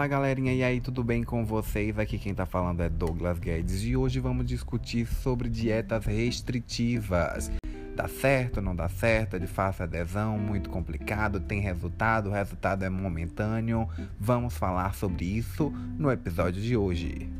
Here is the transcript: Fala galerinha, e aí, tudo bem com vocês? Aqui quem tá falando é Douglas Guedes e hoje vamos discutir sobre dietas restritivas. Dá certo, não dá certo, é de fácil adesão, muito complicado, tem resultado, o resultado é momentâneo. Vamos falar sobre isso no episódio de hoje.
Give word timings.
Fala 0.00 0.08
galerinha, 0.08 0.54
e 0.54 0.64
aí, 0.64 0.80
tudo 0.80 1.04
bem 1.04 1.22
com 1.22 1.44
vocês? 1.44 1.98
Aqui 1.98 2.18
quem 2.18 2.32
tá 2.32 2.46
falando 2.46 2.80
é 2.80 2.88
Douglas 2.88 3.38
Guedes 3.38 3.84
e 3.84 3.94
hoje 3.94 4.18
vamos 4.18 4.46
discutir 4.46 5.06
sobre 5.06 5.46
dietas 5.46 6.06
restritivas. 6.06 7.50
Dá 7.94 8.08
certo, 8.08 8.62
não 8.62 8.74
dá 8.74 8.88
certo, 8.88 9.36
é 9.36 9.38
de 9.38 9.46
fácil 9.46 9.84
adesão, 9.84 10.38
muito 10.38 10.70
complicado, 10.70 11.38
tem 11.38 11.60
resultado, 11.60 12.30
o 12.30 12.32
resultado 12.32 12.82
é 12.82 12.88
momentâneo. 12.88 13.86
Vamos 14.18 14.56
falar 14.56 14.94
sobre 14.94 15.26
isso 15.26 15.70
no 15.98 16.10
episódio 16.10 16.62
de 16.62 16.74
hoje. 16.78 17.30